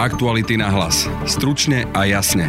[0.00, 1.04] Aktuality na hlas.
[1.28, 2.48] Stručne a jasne.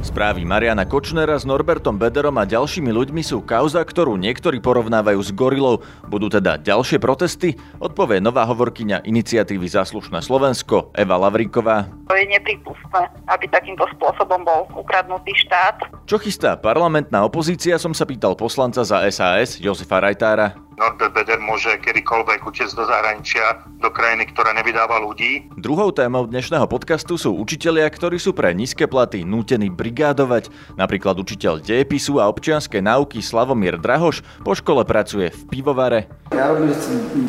[0.00, 5.28] Správy Mariana Kočnera s Norbertom Bederom a ďalšími ľuďmi sú kauza, ktorú niektorí porovnávajú s
[5.36, 5.84] gorilou.
[6.08, 7.52] Budú teda ďalšie protesty?
[7.84, 11.92] Odpovie nová hovorkyňa iniciatívy Zaslušné Slovensko Eva Lavríková.
[12.08, 15.84] To je nepripustné, aby takýmto spôsobom bol ukradnutý štát.
[16.08, 20.56] Čo chystá parlamentná opozícia, som sa pýtal poslanca za SAS Josefa Rajtára.
[20.80, 25.44] Norbert Beder môže kedykoľvek utiecť do zahraničia, do krajiny, ktorá nevydáva ľudí.
[25.60, 30.48] Druhou témou dnešného podcastu sú učitelia, ktorí sú pre nízke platy nútení brigádovať.
[30.80, 36.08] Napríklad učiteľ dejepisu a občianskej náuky Slavomír Drahoš po škole pracuje v pivovare.
[36.32, 36.72] Ja robím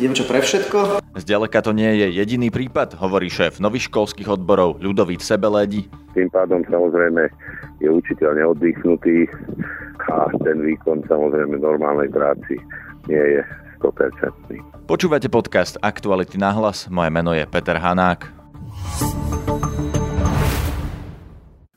[0.00, 1.04] niečo pre všetko.
[1.12, 5.92] Zďaleka to nie je jediný prípad, hovorí šéf nových školských odborov Ľudovít Sebelédi.
[6.16, 7.28] Tým pádom samozrejme
[7.84, 9.28] je učiteľ neoddychnutý
[10.08, 12.56] a ten výkon samozrejme normálnej práci
[13.08, 13.40] nie je
[13.80, 14.86] 100%.
[14.86, 18.42] Počúvate podcast Aktuality na hlas, moje meno je Peter Hanák.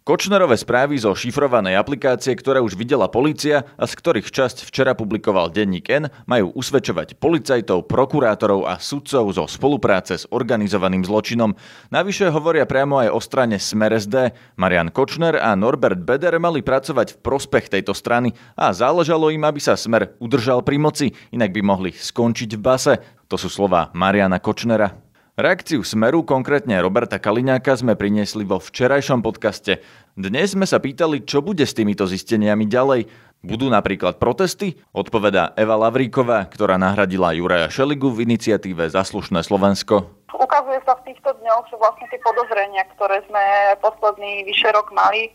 [0.05, 5.49] Kočnerové správy zo šifrovanej aplikácie, ktoré už videla policia a z ktorých časť včera publikoval
[5.49, 11.57] denník N, majú usvedčovať policajtov, prokurátorov a sudcov zo spolupráce s organizovaným zločinom.
[11.89, 14.29] Navyše hovoria priamo aj o strane Smer SD.
[14.61, 19.57] Marian Kočner a Norbert Beder mali pracovať v prospech tejto strany a záležalo im, aby
[19.57, 22.93] sa Smer udržal pri moci, inak by mohli skončiť v base.
[23.25, 25.04] To sú slova Mariana Kočnera.
[25.35, 29.83] Reakciu Smeru, konkrétne Roberta Kaliňáka, sme priniesli vo včerajšom podcaste.
[30.15, 33.11] Dnes sme sa pýtali, čo bude s týmito zisteniami ďalej.
[33.43, 34.79] Budú napríklad protesty?
[34.95, 40.07] Odpovedá Eva Lavríková, ktorá nahradila Juraja Šeligu v iniciatíve Zaslušné Slovensko.
[40.31, 45.27] Ukazuje sa v týchto dňoch, že vlastne tie podozrenia, ktoré sme posledný vyše rok mali,
[45.27, 45.31] e,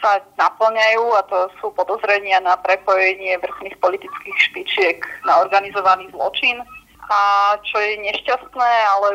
[0.00, 6.64] sa naplňajú a to sú podozrenia na prepojenie vrchných politických špičiek na organizovaný zločin
[7.10, 7.20] a
[7.66, 9.08] čo je nešťastné, ale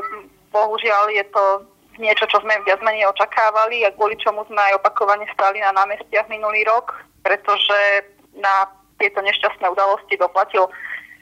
[0.52, 1.44] bohužiaľ je to
[1.96, 6.28] niečo, čo sme viac menej očakávali a kvôli čomu sme aj opakovane stali na námestiach
[6.28, 6.92] minulý rok,
[7.24, 8.68] pretože na
[9.00, 10.68] tieto nešťastné udalosti doplatil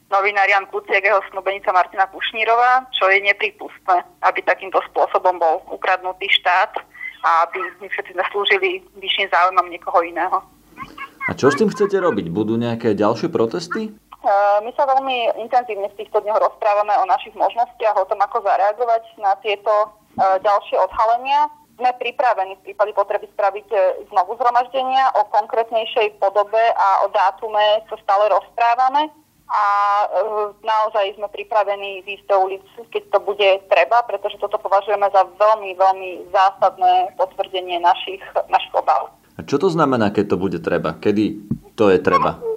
[0.09, 6.29] novinár Jan Kuciak jeho snúbenica Martina Pušnírová, čo je nepripustné, aby takýmto spôsobom bol ukradnutý
[6.41, 6.73] štát
[7.23, 10.41] a aby my všetci zaslúžili vyšším záujmom niekoho iného.
[11.23, 12.27] A čo s tým chcete robiť?
[12.29, 13.95] Budú nejaké ďalšie protesty?
[14.23, 18.39] Eh, my sa veľmi intenzívne v týchto dňoch rozprávame o našich možnostiach, o tom, ako
[18.39, 21.51] zareagovať na tieto eh, ďalšie odhalenia.
[21.75, 25.11] Sme pripravení v prípade potreby spraviť eh, znovu zhromaždenia.
[25.19, 29.11] O konkrétnejšej podobe a o dátume sa stále rozprávame
[29.43, 29.63] a
[30.63, 32.63] naozaj sme pripravení výjsť do ulic,
[32.95, 39.11] keď to bude treba, pretože toto považujeme za veľmi, veľmi zásadné potvrdenie našich, našich obav.
[39.35, 40.95] A čo to znamená, keď to bude treba?
[40.95, 41.43] Kedy
[41.75, 42.52] to je treba?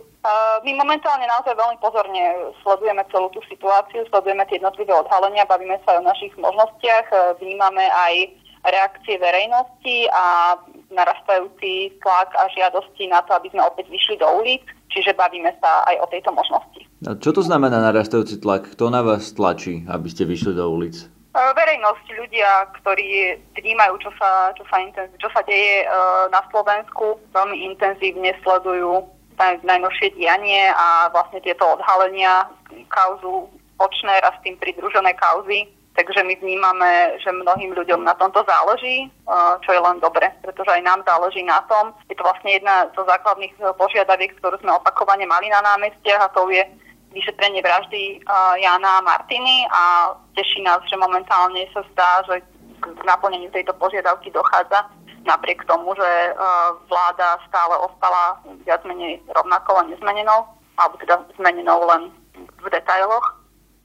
[0.66, 5.94] My momentálne naozaj veľmi pozorne sledujeme celú tú situáciu, sledujeme tie jednotlivé odhalenia, bavíme sa
[5.94, 8.34] aj o našich možnostiach, e, vnímame aj
[8.66, 10.58] reakcie verejnosti a
[10.90, 15.86] narastajúci tlak a žiadosti na to, aby sme opäť vyšli do ulic, čiže bavíme sa
[15.86, 16.82] aj o tejto možnosti.
[17.06, 18.74] A čo to znamená narastajúci tlak?
[18.74, 21.06] Kto na vás tlačí, aby ste vyšli do ulic?
[21.06, 25.86] E, verejnosť, ľudia, ktorí vnímajú, čo sa, čo sa, čo sa deje e,
[26.34, 32.48] na Slovensku, veľmi intenzívne sledujú najnovšie dianie a vlastne tieto odhalenia
[32.88, 35.68] kauzu Počner a s tým pridružené kauzy.
[35.96, 39.08] Takže my vnímame, že mnohým ľuďom na tomto záleží, e,
[39.64, 41.92] čo je len dobre, pretože aj nám záleží na tom.
[42.08, 46.48] Je to vlastne jedna zo základných požiadaviek, ktorú sme opakovane mali na námestiach a to
[46.52, 46.64] je
[47.16, 48.28] vyšetrenie vraždy e,
[48.60, 52.44] Jana a Martiny a teší nás, že momentálne sa zdá, že
[52.80, 54.84] k naplneniu tejto požiadavky dochádza
[55.26, 56.32] napriek tomu, že e,
[56.86, 60.46] vláda stále ostala viac menej rovnako len nezmenenou,
[60.78, 62.14] alebo teda zmenenou len
[62.62, 63.26] v detailoch.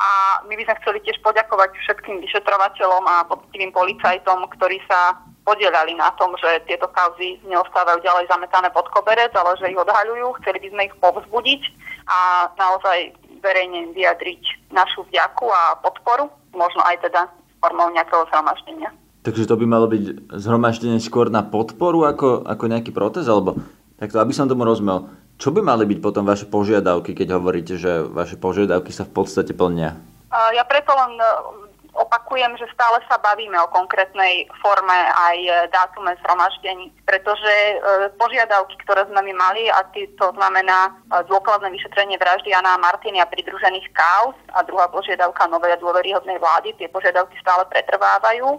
[0.01, 5.13] A my by sme chceli tiež poďakovať všetkým vyšetrovateľom a poctivým policajtom, ktorí sa
[5.45, 10.41] podielali na tom, že tieto kauzy neostávajú ďalej zametané pod koberec, ale že ich odhaľujú.
[10.41, 11.61] Chceli by sme ich povzbudiť
[12.09, 17.29] a naozaj verejne vyjadriť našu vďaku a podporu, možno aj teda
[17.61, 18.89] formou nejakého zhromaždenia.
[19.21, 23.29] Takže to by malo byť zhromaždenie skôr na podporu ako, ako nejaký protest?
[23.29, 23.53] Alebo
[24.01, 28.01] takto, aby som tomu rozumel, čo by mali byť potom vaše požiadavky, keď hovoríte, že
[28.01, 29.93] vaše požiadavky sa v podstate plnia?
[30.33, 31.25] Ja preto len e,
[31.97, 37.75] opakujem, že stále sa bavíme o konkrétnej forme aj e, dátume zhromaždení, pretože e,
[38.17, 40.97] požiadavky, ktoré sme my mali, a to znamená
[41.29, 46.41] dôkladné vyšetrenie vraždy Jana a Martiny a pridružených kauz a druhá požiadavka novej a dôveryhodnej
[46.41, 48.57] vlády, tie požiadavky stále pretrvávajú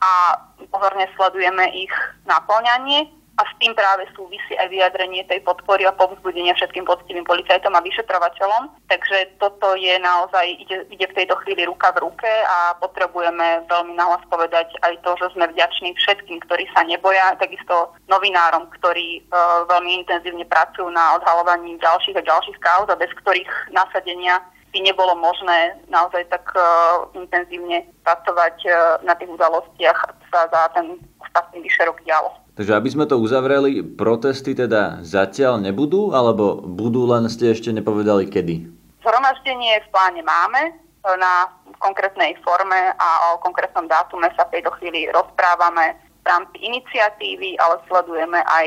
[0.00, 0.38] a
[0.70, 1.92] pozorne sledujeme ich
[2.26, 3.18] naplňanie.
[3.38, 7.86] a s tým práve súvisí aj vyjadrenie tej podpory a povzbudenia všetkým poctivým policajtom a
[7.86, 8.82] vyšetrovateľom.
[8.90, 13.94] Takže toto je naozaj, ide, ide v tejto chvíli ruka v ruke a potrebujeme veľmi
[13.94, 19.30] nahlas povedať aj to, že sme vďační všetkým, ktorí sa neboja, takisto novinárom, ktorí e,
[19.70, 25.16] veľmi intenzívne pracujú na odhalovaní ďalších a ďalších kauz a bez ktorých nasadenia by nebolo
[25.16, 28.72] možné naozaj tak uh, intenzívne pracovať uh,
[29.04, 29.98] na tých udalostiach
[30.28, 32.32] sa za ten ostatný vyše rok dialo.
[32.58, 38.26] Takže aby sme to uzavreli, protesty teda zatiaľ nebudú, alebo budú, len ste ešte nepovedali
[38.26, 38.66] kedy?
[39.00, 40.74] Zhromaždenie v pláne máme,
[41.06, 41.48] na
[41.78, 47.78] konkrétnej forme a o konkrétnom dátume sa v tejto chvíli rozprávame v rámci iniciatívy, ale
[47.86, 48.66] sledujeme aj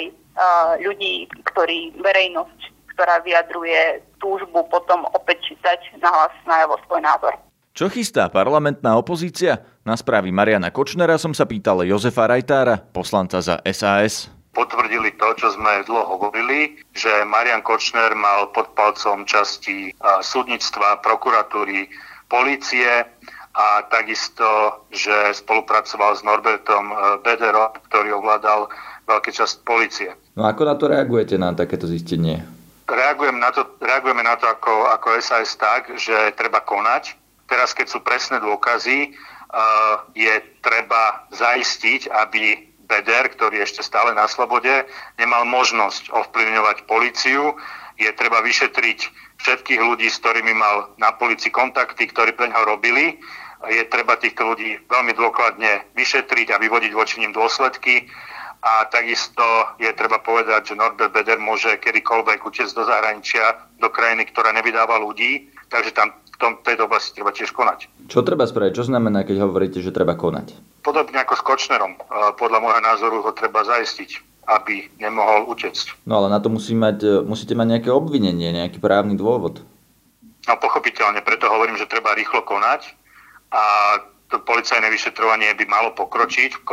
[0.80, 7.34] ľudí, ktorí verejnosť, ktorá vyjadruje túžbu potom opäť dať nahlas najavo svoj názor.
[7.72, 9.64] Čo chystá parlamentná opozícia?
[9.88, 14.28] Na správy Mariana Kočnera som sa pýtal Jozefa Rajtára, poslanca za SAS.
[14.52, 21.88] Potvrdili to, čo sme dlho hovorili, že Marian Kočner mal pod palcom časti súdnictva, prokuratúry,
[22.28, 23.08] polície
[23.56, 26.92] a takisto, že spolupracoval s Norbertom
[27.24, 28.68] Bederom, ktorý ovládal
[29.08, 30.12] veľké časť policie.
[30.36, 32.44] No ako na to reagujete na takéto zistenie?
[32.92, 37.16] Reagujem na to, reagujeme na to ako, ako SAS tak, že treba konať.
[37.48, 44.28] Teraz, keď sú presné dôkazy, uh, je treba zaistiť, aby Beder, ktorý ešte stále na
[44.28, 44.84] slobode,
[45.16, 47.56] nemal možnosť ovplyvňovať policiu.
[47.96, 49.00] Je treba vyšetriť
[49.40, 53.16] všetkých ľudí, s ktorými mal na policii kontakty, ktorí pre ňoho robili.
[53.72, 58.12] Je treba týchto ľudí veľmi dôkladne vyšetriť a vyvodiť voči ním dôsledky
[58.62, 59.44] a takisto
[59.82, 65.02] je treba povedať, že Norbert Beder môže kedykoľvek utiecť do zahraničia, do krajiny, ktorá nevydáva
[65.02, 67.90] ľudí, takže tam v tom, tejto oblasti treba tiež konať.
[68.10, 68.74] Čo treba spraviť?
[68.74, 70.54] Čo znamená, keď hovoríte, že treba konať?
[70.82, 71.94] Podobne ako s Kočnerom.
[72.38, 76.04] Podľa môjho názoru ho treba zaistiť aby nemohol utecť.
[76.10, 79.62] No ale na to musí mať, musíte mať nejaké obvinenie, nejaký právny dôvod.
[80.50, 82.90] No pochopiteľne, preto hovorím, že treba rýchlo konať
[83.54, 83.64] a
[84.34, 86.66] to policajné vyšetrovanie by malo pokročiť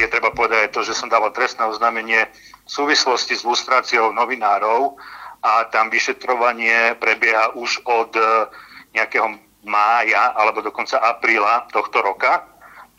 [0.00, 2.24] je treba povedať to, že som dával trestné oznámenie
[2.64, 4.96] v súvislosti s lustráciou novinárov
[5.44, 8.24] a tam vyšetrovanie prebieha už od e,
[8.96, 12.44] nejakého mája alebo dokonca apríla tohto roka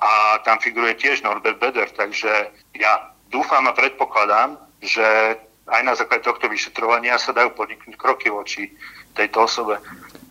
[0.02, 2.94] a tam figuruje tiež Norbert Beder, takže ja
[3.30, 5.38] dúfam a predpokladám, že
[5.70, 8.74] aj na základe tohto vyšetrovania sa dajú podniknúť kroky voči
[9.14, 9.78] tejto osobe.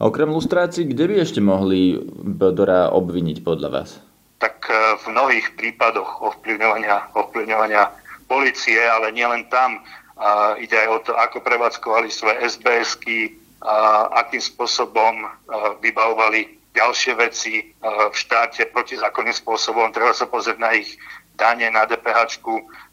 [0.02, 4.10] Okrem lustrácií, kde by ešte mohli Bedora obviniť podľa vás?
[4.41, 7.93] Tak e, v mnohých prípadoch ovplyvňovania, ovplyvňovania
[8.27, 9.85] policie, ale nielen tam.
[10.21, 15.29] A ide aj o to, ako prevádzkovali svoje SBSky, a akým spôsobom
[15.85, 19.93] vybavovali ďalšie veci v štáte protizákonným spôsobom.
[19.93, 20.97] Treba sa pozrieť na ich
[21.37, 22.41] dane, na DPH.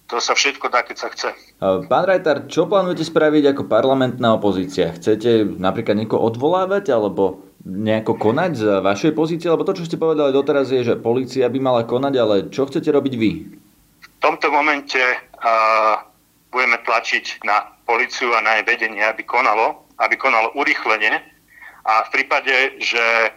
[0.07, 1.29] To sa všetko dá, keď sa chce.
[1.59, 4.95] Pán Rajtar, čo plánujete spraviť ako parlamentná opozícia?
[4.95, 9.51] Chcete napríklad niekoho odvolávať, alebo nejako konať z vašej pozície?
[9.51, 12.87] Lebo to, čo ste povedali doteraz, je, že policia by mala konať, ale čo chcete
[12.87, 13.31] robiť vy?
[13.99, 15.99] V tomto momente uh,
[16.49, 21.19] budeme tlačiť na policiu a na jej vedenie, aby konalo, aby konalo urychlenie
[21.87, 23.31] a v prípade, že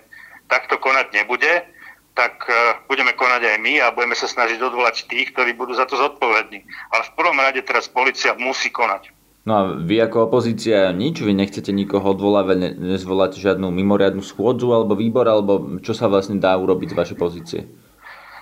[0.51, 1.67] takto konať nebude,
[2.15, 5.85] tak uh, budeme konať aj my a budeme sa snažiť odvolať tých, ktorí budú za
[5.85, 6.63] to zodpovední.
[6.95, 9.11] Ale v prvom rade teraz policia musí konať.
[9.51, 11.27] No a vy ako opozícia nič?
[11.27, 16.39] Vy nechcete nikoho odvolávať, ne, nezvoláte žiadnu mimoriadnu schôdzu alebo výbor, alebo čo sa vlastne
[16.39, 17.61] dá urobiť z vašej pozície?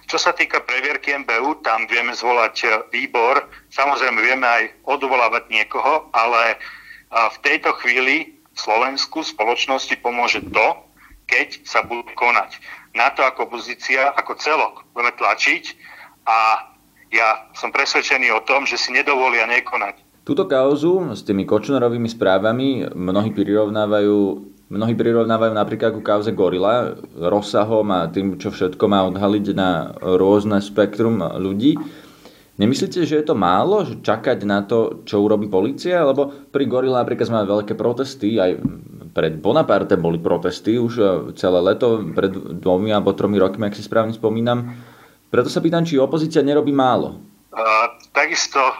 [0.04, 3.40] Čo sa týka previerky MBU, tam vieme zvolať e, výbor.
[3.72, 6.56] Samozrejme vieme aj odvolávať niekoho, ale e,
[7.08, 10.66] v tejto chvíli v Slovensku spoločnosti pomôže to,
[11.24, 12.60] keď sa budú konať.
[12.92, 15.72] Na to ako opozícia, ako celok budeme tlačiť
[16.28, 16.68] a
[17.08, 20.07] ja som presvedčený o tom, že si nedovolia nekonať.
[20.28, 27.88] Túto kauzu s tými Kočnerovými správami mnohí prirovnávajú Mnohí prirovnávajú napríklad ku kauze Gorila, rozsahom
[27.88, 31.80] a tým, čo všetko má odhaliť na rôzne spektrum ľudí.
[32.60, 36.04] Nemyslíte, že je to málo, že čakať na to, čo urobí policia?
[36.04, 38.60] Lebo pri Gorila napríklad sme veľké protesty, aj
[39.16, 41.04] pred Bonaparte boli protesty už e,
[41.40, 44.68] celé leto, pred dvomi alebo tromi rokmi, ak si správne spomínam.
[45.32, 47.27] Preto sa pýtam, či opozícia nerobí málo.
[48.12, 48.74] Takisto e,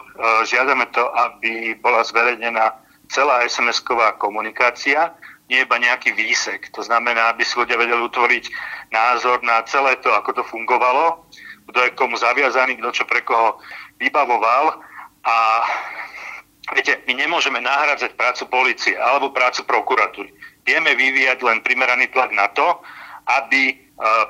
[0.45, 2.77] žiadame to, aby bola zverejnená
[3.09, 5.17] celá SMS-ková komunikácia,
[5.49, 6.69] nie iba nejaký výsek.
[6.77, 8.45] To znamená, aby si ľudia vedeli utvoriť
[8.93, 11.25] názor na celé to, ako to fungovalo,
[11.73, 13.57] kto je komu zaviazaný, kto čo pre koho
[13.97, 14.77] vybavoval.
[15.25, 15.35] A
[16.77, 20.29] viete, my nemôžeme nahrádzať prácu policie alebo prácu prokuratúry.
[20.61, 22.85] Vieme vyvíjať len primeraný tlak na to,
[23.25, 23.75] aby e,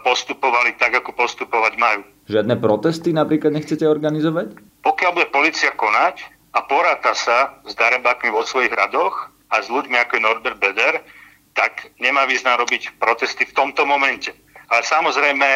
[0.07, 2.07] postupovali tak, ako postupovať majú.
[2.29, 4.53] Žiadne protesty napríklad nechcete organizovať?
[4.85, 9.97] Pokiaľ bude policia konať a poráta sa s darebákmi vo svojich radoch a s ľuďmi
[9.97, 11.01] ako je Norbert Beder,
[11.57, 14.29] tak nemá význam robiť protesty v tomto momente.
[14.69, 15.47] Ale samozrejme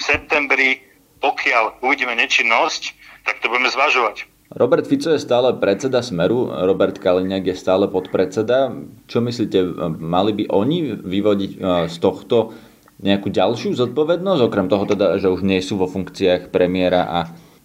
[0.00, 0.80] v septembri,
[1.20, 2.96] pokiaľ uvidíme nečinnosť,
[3.28, 4.24] tak to budeme zvažovať.
[4.48, 8.72] Robert Fico je stále predseda Smeru, Robert Kaliňák je stále podpredseda.
[9.04, 9.60] Čo myslíte,
[10.00, 11.58] mali by oni vyvodiť e,
[11.92, 12.56] z tohto
[12.98, 17.20] nejakú ďalšiu zodpovednosť, okrem toho teda, že už nie sú vo funkciách premiéra a,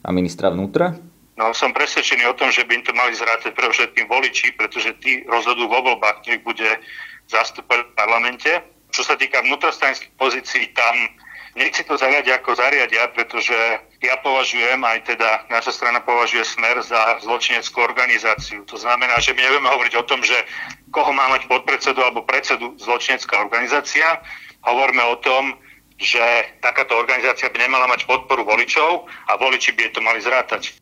[0.06, 0.98] a ministra vnútra?
[1.34, 4.94] No som presvedčený o tom, že by im to mali zrátať pre všetkým voliči, pretože
[5.02, 6.70] tí rozhodujú vo voľbách, ktorých bude
[7.25, 8.52] zastúpať v parlamente.
[8.94, 10.94] Čo sa týka vnútrostranických pozícií, tam
[11.54, 13.54] nech si to zariadia ako zariadia, pretože
[14.02, 18.66] ja považujem, aj teda naša strana považuje smer za zločineckú organizáciu.
[18.66, 20.34] To znamená, že my nebudeme hovoriť o tom, že
[20.90, 24.22] koho má mať podpredsedu alebo predsedu zločinecká organizácia.
[24.63, 25.60] Hovoríme o tom,
[26.00, 26.24] že
[26.63, 30.79] takáto organizácia by nemala mať podporu voličov a voliči by je to mali zrátať.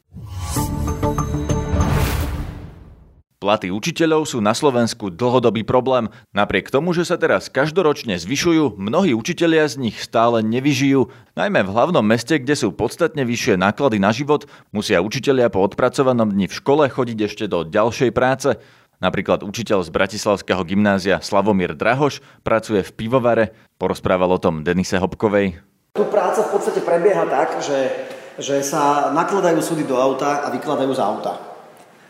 [3.42, 6.14] Platy učiteľov sú na Slovensku dlhodobý problém.
[6.30, 11.10] Napriek tomu, že sa teraz každoročne zvyšujú, mnohí učitelia z nich stále nevyžijú.
[11.34, 16.30] Najmä v hlavnom meste, kde sú podstatne vyššie náklady na život, musia učitelia po odpracovanom
[16.30, 18.62] dni v škole chodiť ešte do ďalšej práce.
[19.02, 23.50] Napríklad učiteľ z Bratislavského gymnázia Slavomír Drahoš pracuje v pivovare.
[23.82, 25.58] Porozprával o tom Denise Hopkovej.
[25.98, 27.90] Tu práca v podstate prebieha tak, že,
[28.38, 31.34] že sa nakladajú súdy do auta a vykladajú z auta.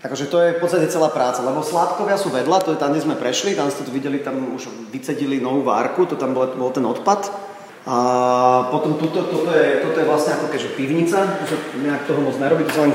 [0.04, 3.06] Takže to je v podstate celá práca, lebo sládkovia sú vedľa, to je tam, kde
[3.06, 6.74] sme prešli, tam ste to videli, tam už vycedili novú várku, to tam bol, bol
[6.74, 7.30] ten odpad.
[7.86, 7.98] A
[8.74, 12.36] potom tuto, toto, je, toto je vlastne ako keďže pivnica, tu sa nejak toho moc
[12.36, 12.94] nerobí, to sa len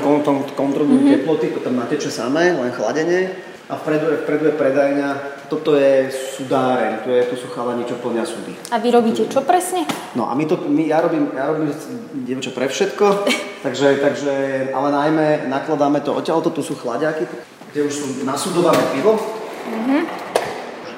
[0.53, 1.15] kontrolujú mm-hmm.
[1.23, 3.56] teploty, to tam nateče samé, len chladenie.
[3.67, 5.09] A vpredu je, vpredu je predajňa,
[5.51, 8.55] toto je sudáreň, tu, je, tu sú chalani, čo plnia súdy.
[8.71, 9.83] A vy robíte čo presne?
[10.15, 11.75] No a my to, my, ja robím, ja robím
[12.23, 13.27] dievča pre všetko,
[13.67, 14.33] takže, takže,
[14.71, 17.27] ale najmä nakladáme to odtiaľto, tu sú chladiaky,
[17.75, 19.19] kde už sú nasudované pivo.
[19.67, 20.01] Mm-hmm.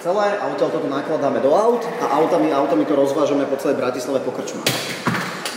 [0.06, 4.22] Celé a odtiaľto to nakladáme do aut a autami, autami to rozvážame po celej Bratislave
[4.22, 4.70] po krčmách.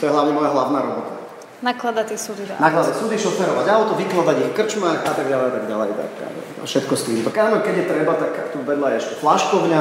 [0.00, 1.22] To je hlavne moja hlavná robota.
[1.62, 5.64] Nakladať tie súdy Nakladať súdy, šoferovať auto, vykladať ich v krčmách a tak ďalej, tak
[5.71, 5.88] ďalej.
[5.95, 6.12] Tak,
[6.59, 7.23] a všetko s tým.
[7.23, 9.81] Tak keď je treba, tak tu vedľa je ešte flaškovňa,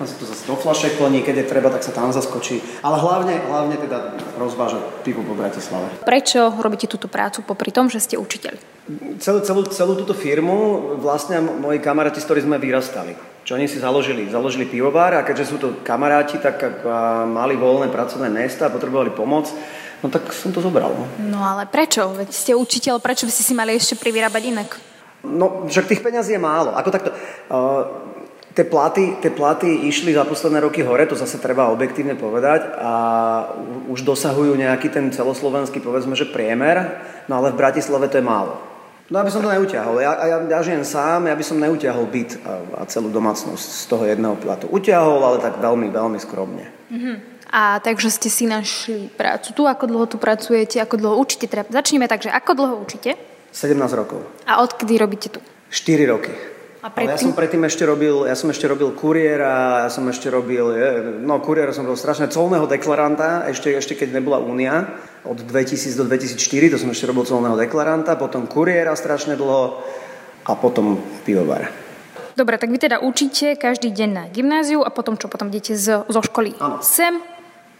[0.00, 2.64] tam sa to zase do flašek plní, keď je treba, tak sa tam zaskočí.
[2.80, 5.92] Ale hlavne, hlavne teda rozváža pivo po Bratislave.
[6.08, 8.56] Prečo robíte túto prácu popri tom, že ste učiteľ?
[9.20, 13.12] Celú, celú, celú túto firmu vlastne moji kamaráti, s ktorí sme vyrastali.
[13.44, 14.24] Čo oni si založili?
[14.32, 16.80] Založili pivovar a keďže sú to kamaráti, tak
[17.28, 19.52] mali voľné pracovné miesta a potrebovali pomoc,
[20.00, 20.92] No tak som to zobral.
[20.96, 21.04] No,
[21.36, 22.08] no ale prečo?
[22.16, 24.70] Veď ste učiteľ, prečo by ste si mali ešte privyrábať inak?
[25.20, 26.72] No, však tých peňazí je málo.
[26.72, 27.84] Ako takto, uh,
[28.56, 32.92] tie platy, tie platy išli za posledné roky hore, to zase treba objektívne povedať a
[33.86, 38.56] už dosahujú nejaký ten celoslovenský, povedzme, že priemer, no ale v Bratislave to je málo.
[39.10, 39.98] No aby som to neutiahol.
[39.98, 43.84] Ja, ja, ja žijem sám, ja by som neutiahol byt a, a celú domácnosť z
[43.90, 44.70] toho jedného platu.
[44.70, 46.70] Utiahol, ale tak veľmi, veľmi skromne.
[46.94, 47.16] Mm-hmm.
[47.50, 51.50] A takže ste si našli prácu tu, ako dlho tu pracujete, ako dlho učíte.
[51.50, 53.18] Teda začneme tak, že ako dlho učíte?
[53.50, 54.22] 17 rokov.
[54.46, 55.42] A odkedy robíte tu?
[55.74, 56.30] 4 roky.
[56.80, 57.12] A predtým?
[57.12, 60.64] ja som predtým ešte robil, ja som ešte robil kuriéra, ja som ešte robil,
[61.20, 64.88] no kuriéra som robil strašne colného deklaranta, ešte, ešte keď nebola únia,
[65.28, 66.40] od 2000 do 2004,
[66.72, 69.84] to som ešte robil colného deklaranta, potom kuriéra strašne dlho
[70.48, 70.96] a potom
[71.28, 71.68] pivovar.
[72.32, 75.28] Dobre, tak vy teda učíte každý deň na gymnáziu a potom čo?
[75.28, 76.80] Potom idete z, zo školy Áno.
[76.80, 77.20] sem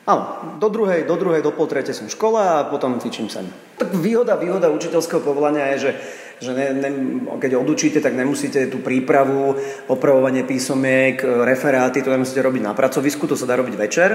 [0.09, 3.45] Áno, do druhej, do druhej, do pol tretej som škola a potom cvičím sem.
[3.76, 5.90] Tak výhoda, výhoda učiteľského povolania je, že,
[6.40, 6.90] že ne, ne,
[7.37, 9.61] keď odučíte, tak nemusíte tú prípravu,
[9.92, 14.11] opravovanie písomiek, referáty, to nemusíte robiť na pracovisku, to sa dá robiť večer.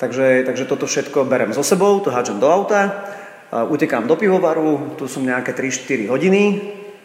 [0.00, 3.04] Takže, takže toto všetko berem so sebou, to hádžem do auta,
[3.52, 6.42] utekám do pivovaru, tu som nejaké 3-4 hodiny,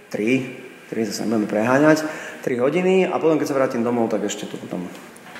[0.07, 2.07] 3, 3 zase nebudeme preháňať,
[2.47, 4.87] 3 hodiny a potom keď sa vrátim domov, tak ešte tu potom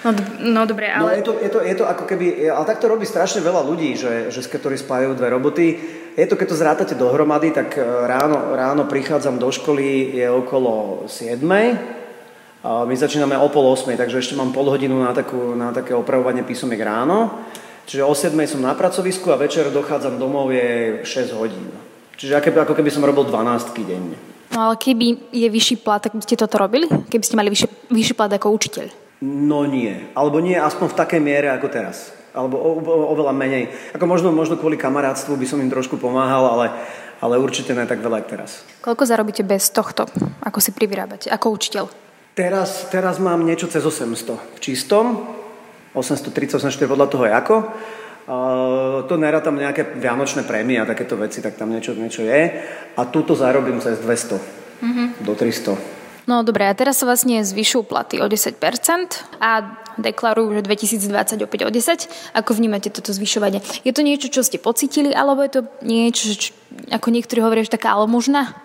[0.04, 0.12] No,
[0.42, 1.08] no dobre, no, ale...
[1.08, 3.62] No je to, je, to, je to ako keby, ale tak to robí strašne veľa
[3.64, 5.66] ľudí, že, že ktorí spájajú dve roboty.
[6.16, 11.04] Je to, keď to zrátate dohromady, tak e, ráno, ráno prichádzam do školy, je okolo
[11.08, 11.42] 7.
[12.66, 15.94] A my začíname o pol 8, takže ešte mám pol hodinu na, takú, na také
[15.94, 17.46] opravovanie písomiek ráno.
[17.86, 21.70] Čiže o 7 som na pracovisku a večer dochádzam domov je 6 hodín.
[22.18, 24.18] Čiže ako keby, ako keby som robil 12 denne.
[24.50, 26.88] No ale keby je vyšší plat, tak by ste toto robili?
[26.88, 29.05] Keby ste mali vyšší, vyšší plat ako učiteľ?
[29.24, 30.12] No nie.
[30.12, 32.12] Alebo nie aspoň v takej miere ako teraz.
[32.36, 33.72] Alebo o, o, oveľa menej.
[33.96, 36.68] Ako možno, možno kvôli kamarátstvu by som im trošku pomáhal, ale,
[37.24, 38.52] ale určite ne tak veľa ako teraz.
[38.84, 40.04] Koľko zarobíte bez tohto?
[40.44, 41.32] Ako si privyrábate?
[41.32, 41.88] Ako učiteľ?
[42.36, 45.24] Teraz, teraz mám niečo cez 800 v čistom.
[45.96, 47.56] 830, 840 podľa toho je ako.
[48.26, 52.42] Uh, to nerátam nejaké vianočné prémie a takéto veci, tak tam niečo, niečo je.
[53.00, 54.36] A túto zarobím cez 200
[54.84, 55.08] mm-hmm.
[55.24, 55.95] do 300.
[56.26, 58.58] No dobre, a teraz sa vlastne zvyšujú platy o 10%
[59.38, 62.34] a deklarujú, že 2020 opäť o 10.
[62.34, 63.62] Ako vnímate toto zvyšovanie?
[63.86, 66.50] Je to niečo, čo ste pocitili, alebo je to niečo, čo,
[66.90, 68.58] ako niektorí hovoria, že taká možná?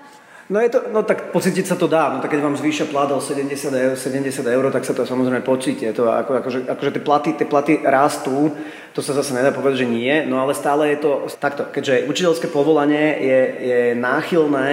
[0.51, 3.07] No, je to, no tak pocítiť sa to dá, no tak keď vám zvýšia plat
[3.15, 5.87] o 70 eur, 70 eur, tak sa to samozrejme pocíti.
[5.95, 8.51] To ako, akože, akože tie, platy, tie platy rastú,
[8.91, 12.51] to sa zase nedá povedať, že nie, no ale stále je to takto, keďže učiteľské
[12.51, 14.69] povolanie je, je náchylné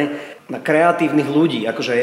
[0.50, 1.70] na kreatívnych ľudí.
[1.70, 1.94] Akože,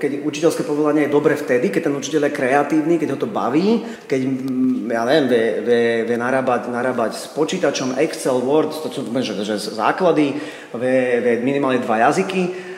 [0.00, 3.84] keď učiteľské povolanie je dobre vtedy, keď ten učiteľ je kreatívny, keď ho to baví,
[4.08, 9.04] keď, mm, ja neviem, vie, vie, vie narábať, narábať s počítačom Excel, Word, to sú
[9.20, 10.40] že, že základy,
[10.72, 12.69] vie, vie minimálne dva jazyky,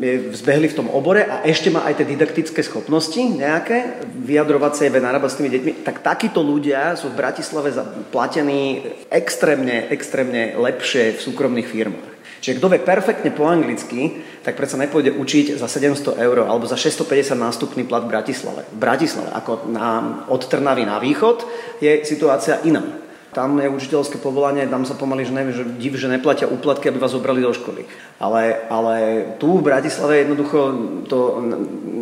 [0.00, 4.88] je vzbehli v tom obore a ešte má aj tie didaktické schopnosti nejaké, vyjadrovať sa,
[4.88, 7.68] vie narábať s tými deťmi, tak takíto ľudia sú v Bratislave
[8.08, 8.80] platení
[9.12, 12.18] extrémne, extrémne lepšie v súkromných firmách.
[12.38, 16.78] Čiže kto vie perfektne po anglicky, tak predsa nepôjde učiť za 700 eur alebo za
[16.78, 18.62] 650 nástupný plat v Bratislave.
[18.70, 21.42] V Bratislave, ako na, od Trnavy na východ,
[21.82, 23.07] je situácia iná.
[23.28, 26.96] Tam je učiteľské povolanie, tam sa pomaly, že neviem, že div, že neplatia úplatky, aby
[26.96, 27.84] vás zobrali do školy.
[28.16, 28.94] Ale, ale
[29.36, 30.58] tu v Bratislave jednoducho
[31.06, 31.44] to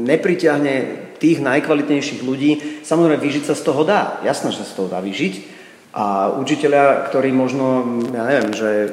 [0.07, 0.75] nepriťahne
[1.19, 2.83] tých najkvalitnejších ľudí.
[2.87, 4.23] Samozrejme, vyžiť sa z toho dá.
[4.23, 5.59] Jasné, že sa z toho dá vyžiť.
[5.97, 8.93] A učiteľia, ktorí možno, ja neviem, že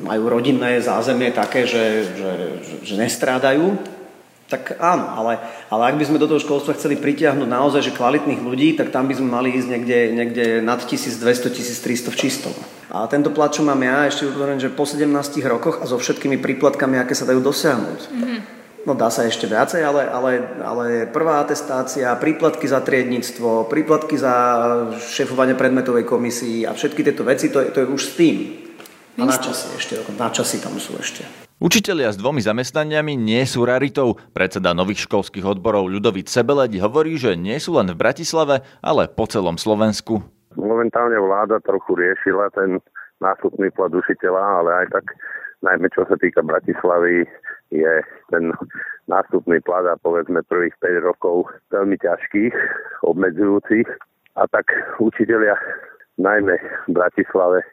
[0.00, 2.32] majú rodinné zázemie také, že, že,
[2.82, 3.76] že nestrádajú,
[4.48, 8.40] tak áno, ale, ale ak by sme do toho školstva chceli pritiahnuť naozaj že kvalitných
[8.40, 12.54] ľudí, tak tam by sme mali ísť niekde, niekde nad 1200-1300 v čistom.
[12.88, 15.04] A tento plat, čo mám ja, ešte uvedom, že po 17
[15.44, 18.00] rokoch a so všetkými príplatkami, aké sa dajú dosiahnuť.
[18.08, 18.38] Mm-hmm.
[18.88, 20.30] No dá sa ešte viacej, ale, ale,
[20.64, 24.32] ale prvá atestácia, príplatky za triednictvo, príplatky za
[24.96, 28.36] šéfovanie predmetovej komisii a všetky tieto veci, to je, to je už s tým.
[29.20, 31.47] A na časy ešte, na časy tam sú ešte.
[31.58, 34.14] Učitelia s dvomi zamestnaniami nie sú raritou.
[34.30, 39.26] Predseda nových školských odborov Ľudovít Sebeleď hovorí, že nie sú len v Bratislave, ale po
[39.26, 40.22] celom Slovensku.
[40.54, 42.78] Momentálne vláda trochu riešila ten
[43.18, 45.18] nástupný plat učiteľa, ale aj tak
[45.66, 47.26] najmä čo sa týka Bratislavy
[47.74, 47.94] je
[48.30, 48.54] ten
[49.10, 52.54] nástupný plat a povedzme prvých 5 rokov veľmi ťažkých,
[53.02, 53.90] obmedzujúcich
[54.38, 54.70] a tak
[55.02, 55.58] učiteľia
[56.22, 56.54] najmä
[56.86, 57.66] v Bratislave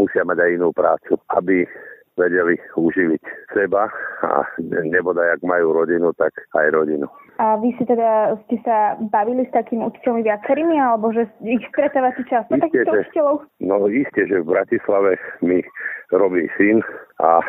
[0.00, 1.68] musia mať aj inú prácu, aby
[2.16, 3.92] vedeli uživiť seba
[4.24, 7.06] a nebodaj, ak majú rodinu, tak aj rodinu.
[7.36, 12.24] A vy si teda, ste sa bavili s takými učiteľmi viacerými, alebo že ich stretávate
[12.24, 13.36] často takýchto učiteľov?
[13.60, 15.60] No isté, že v Bratislave mi
[16.08, 16.80] robí syn
[17.20, 17.44] a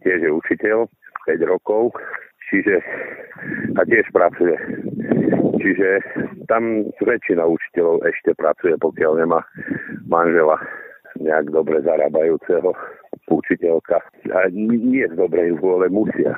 [0.00, 0.88] tiež je učiteľ
[1.28, 1.92] 5 rokov,
[2.48, 2.80] čiže
[3.76, 4.56] a tiež pracuje.
[5.60, 5.88] Čiže
[6.48, 9.44] tam väčšina učiteľov ešte pracuje, pokiaľ nemá
[10.08, 10.56] manžela
[11.20, 12.72] nejak dobre zarábajúceho
[13.30, 14.00] učiteľka.
[14.32, 16.32] A nie z dobrej vôle musia.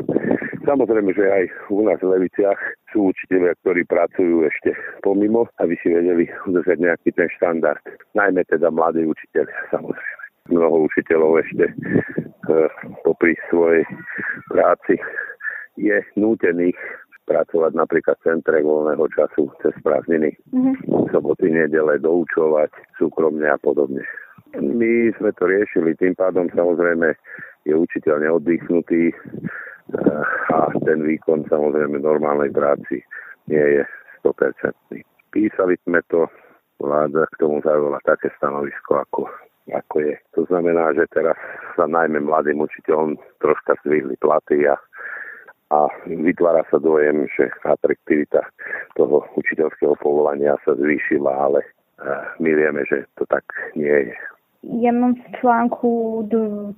[0.67, 2.61] Samozrejme, že aj u nás v Leviciach
[2.93, 7.81] sú učiteľia, ktorí pracujú ešte pomimo, aby si vedeli udržať nejaký ten štandard.
[8.13, 10.19] Najmä teda mladí učiteľia, samozrejme.
[10.51, 11.75] Mnoho učiteľov ešte e,
[13.07, 13.87] popri svojej
[14.51, 14.99] práci
[15.79, 16.77] je nútených
[17.31, 21.15] pracovať napríklad v centre voľného času cez prázdniny, mm-hmm.
[21.15, 24.03] soboty, nedele, doučovať súkromne a podobne.
[24.59, 27.15] My sme to riešili, tým pádom samozrejme
[27.63, 33.05] je učiteľ neoddychnutý eh, a ten výkon samozrejme normálnej práci
[33.47, 33.83] nie je
[34.27, 34.75] 100%.
[35.31, 36.27] Písali sme to,
[36.83, 39.23] vláda k tomu zaujala také stanovisko, ako,
[39.71, 40.15] ako je.
[40.35, 41.39] To znamená, že teraz
[41.79, 44.75] sa najmä mladým učiteľom troška zvýhli platy a,
[45.71, 48.43] a vytvára sa dojem, že atraktivita
[48.99, 53.47] toho učiteľského povolania sa zvýšila, ale eh, my vieme, že to tak
[53.79, 54.17] nie je
[54.61, 55.91] ja mám v článku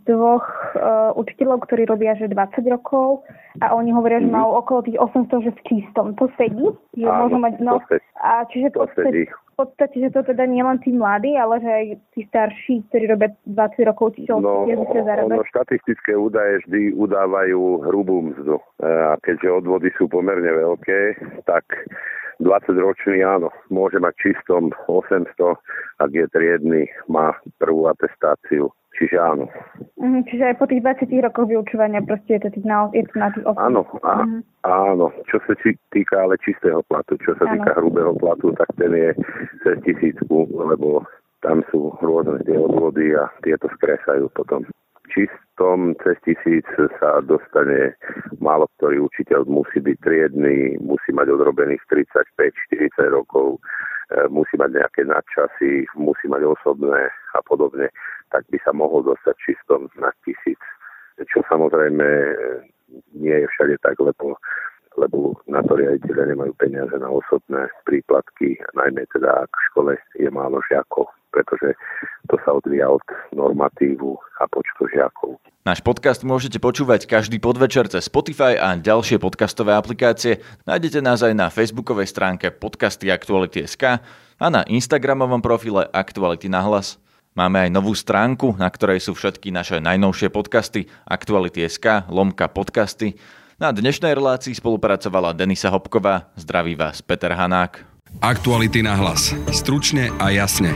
[0.06, 0.46] dvoch
[0.78, 3.26] uh, učiteľov, ktorí robia že 20 rokov
[3.58, 4.38] a oni hovoria, že mm-hmm.
[4.38, 6.06] majú okolo tých 800, že v čistom.
[6.14, 6.62] To sedí?
[6.94, 8.06] Že Áno, môžu mať, no, to sedí.
[8.22, 11.70] a čiže to podstate, v podstate, že to teda nie len tí mladí, ale že
[11.74, 14.54] aj tí starší, ktorí robia 20 rokov učiteľov, no,
[15.26, 18.62] ono, štatistické údaje vždy udávajú hrubú mzdu.
[18.78, 21.18] E, a keďže odvody sú pomerne veľké,
[21.50, 21.66] tak
[22.42, 25.30] 20-ročný, áno, môže mať čistom 800,
[26.02, 28.70] ak je triedny, má prvú atestáciu.
[28.92, 29.48] Čiže áno.
[29.96, 33.16] Mm, čiže aj po tých 20 rokoch vyučovania proste je to, tých na, je to
[33.16, 33.64] na tých 800.
[33.64, 34.40] Áno, á, mm.
[34.68, 35.06] áno.
[35.32, 35.52] Čo sa
[35.96, 37.56] týka ale čistého platu, čo sa áno.
[37.56, 39.10] týka hrubého platu, tak ten je
[39.64, 41.08] cez tisícku, lebo
[41.40, 44.68] tam sú rôzne tie odvody a tieto skresajú potom
[45.10, 46.66] čistom cez tisíc
[47.00, 47.96] sa dostane
[48.38, 53.58] málo ktorý učiteľ, musí byť triedny, musí mať odrobených 35-40 rokov,
[54.10, 57.90] e, musí mať nejaké nadčasy, musí mať osobné a podobne,
[58.30, 60.58] tak by sa mohol dostať čistom na tisíc.
[61.22, 62.06] Čo samozrejme
[63.14, 64.36] nie je všade tak, lebo
[65.00, 70.28] lebo na to riaditeľe nemajú peniaze na osobné príplatky, najmä teda ak v škole je
[70.28, 71.74] málo žiakov, pretože
[72.28, 75.40] to sa odvíja od normatívu a počtu žiakov.
[75.64, 80.42] Náš podcast môžete počúvať každý podvečer cez Spotify a ďalšie podcastové aplikácie.
[80.68, 84.02] Nájdete nás aj na facebookovej stránke podcasty Aktuality.sk
[84.36, 86.98] a na Instagramovom profile Aktuality na hlas.
[87.32, 93.16] Máme aj novú stránku, na ktorej sú všetky naše najnovšie podcasty Aktuality.sk, lomka podcasty
[93.62, 96.34] na dnešnej relácii spolupracovala Denisa Hopková.
[96.34, 97.86] Zdraví vás Peter Hanák.
[98.18, 99.30] Aktuality na hlas.
[99.54, 100.74] Stručne a jasne.